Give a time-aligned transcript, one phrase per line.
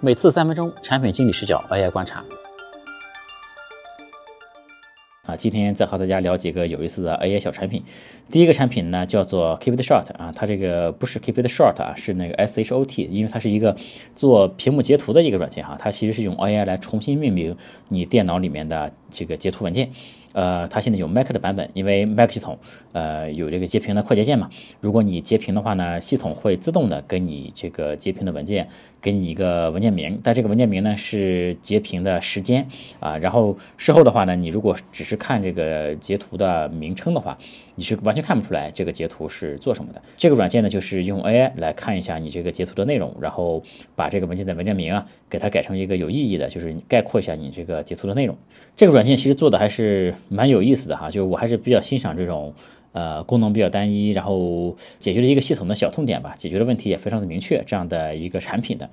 [0.00, 2.24] 每次三分钟，产品经理视角 AI 观察。
[5.26, 7.82] 啊，今天再和大家聊几个有意思的 AI 小产品。
[8.30, 13.76] 第一个产品呢叫做 Keep It Short 啊，它这个不是 Keep It Short 啊，是那个 S H O T，因为它是一个
[14.14, 17.56] 做屏幕截图的一个软件哈，它其实是用 AI 来重新命名
[17.88, 19.90] 你电脑里面的这个截图文件。
[20.38, 22.56] 呃，它现在有 Mac 的版本，因为 Mac 系统
[22.92, 24.48] 呃有这个截屏的快捷键嘛。
[24.80, 28.68] 如果你截屏的话呢，系统会自动的给你这个截屏的文件，
[29.02, 32.64] 给你一个文件名，但这个文件名呢是截屏的时间
[33.00, 33.18] 啊。
[33.18, 37.36] 然后事后的话呢，你如果只是看这个截图的名称的话，
[37.74, 40.00] 你是完全看不出来这个截图是做什么的。
[40.16, 43.60] 这个软件呢，就是用 AI 来看一下你这个截图的内容，然后
[43.96, 48.38] 把这个文件的文件名啊，给它改成一个有意义的，就是概括一下你这个截图的内容。
[48.76, 52.52] 这个软件其实做的还是蛮有意思的哈，就是我还是比较欣赏这种
[52.92, 58.88] 呃功能比较单一，然后解决了一个系统的小痛点吧，解决的问题也非常的明确这样的一个产品的。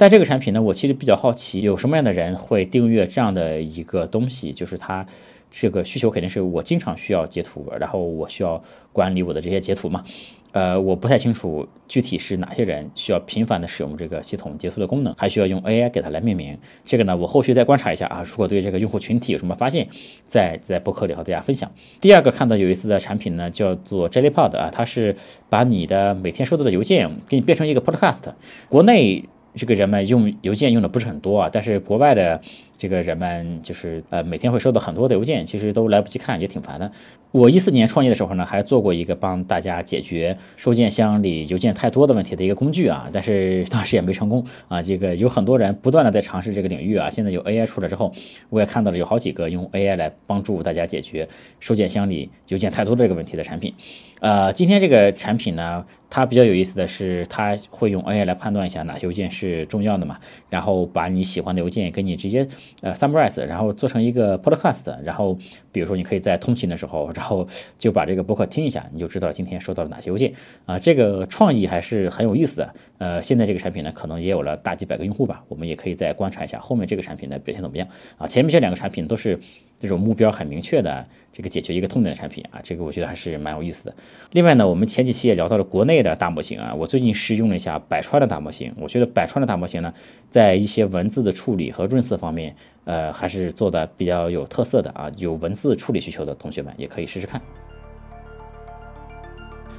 [0.00, 4.50] 但这个产品呢，我其实比较好奇，有什么样的人会订阅这样的一个东西？
[4.50, 5.06] 就是它。
[5.52, 8.62] 这个需求肯定是我经常需要截图，然后我需要
[8.92, 10.04] 管理我的这些截图嘛。
[10.52, 16.56] 呃，我不太清楚具体是哪些人需要频繁的使用这个系统截图的功能，还需要用 AI 给它来命名。
[16.84, 18.22] 这个呢，我后续再观察一下啊。
[18.22, 19.88] 如果对这个用户群体有什么发现，
[20.24, 21.68] 再在博客里和大家分享。
[22.00, 25.16] 第二个看到有意思的产品呢，叫做 JellyPod 啊，它是
[25.48, 28.32] 把你的每天收到的邮件给你变成一个 Podcast。
[28.68, 32.40] 国内这个人们用邮件用的不是很多啊，但是国外的。
[32.80, 36.90] 这个人们就是呃每天会收到很多的邮件，其实都来不及看，也挺烦的。
[37.30, 44.80] 我一四年创业的时候呢，还做过一个帮大家解决收件箱里邮件太多的问题的一个工具啊，但是当时也没成功啊。
[44.80, 47.10] 这个有很多人不断的在尝试这个领域啊。
[47.10, 48.10] 现在有 AI 出来之后，
[48.48, 51.28] 我也看到了有好几个用 AI 来帮助大家解决
[51.60, 53.74] 收件箱里邮件太多这个问题的产品。
[54.20, 60.18] 呃，今天这个产品呢，它比较有意思的是，它会用 AI 来判断一下哪些邮件是重要的嘛，
[60.50, 62.46] 然后把你喜欢的邮件给你直接。
[62.82, 65.36] 呃，summarize，然后做成一个 podcast，然后
[65.72, 67.46] 比如说你可以在通勤的时候，然后
[67.78, 70.32] 就把这个播客听一下，你就知道今天收到了哪些邮件
[70.66, 70.78] 啊。
[70.78, 72.74] 这个创意还是很有意思的。
[72.98, 77.86] 呃，现在这个产品呢，可能也有了大几百个用户吧，我们也可以再观察一下后面这个产品的表现怎么样
[78.18, 78.26] 啊。
[78.26, 79.38] 前面这两个产品都是。
[79.80, 83.94] 这种目标很明确的，这个解决一个痛点的产品啊，这个我觉得还是蛮有意思的。
[84.32, 89.92] 另外呢，我们前几期也聊到了国内的大模型啊，我最近试用了一下百川的大模型，我觉得百川的大模型呢，
[90.28, 92.54] 在一些文字的处理和润色方面，
[92.84, 95.10] 呃，还是做的比较有特色的啊。
[95.16, 97.40] 有文字处理需求的同学们也可以试试看。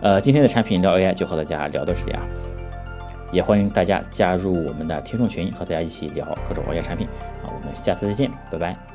[0.00, 2.26] 呃，今天的产品聊 AI 就和大家聊到这里啊，
[3.30, 7.46] 也欢迎大家加入我们的听众群，和大家一起聊各种 AI 产品啊。
[7.46, 8.91] 我们下次再见，拜拜。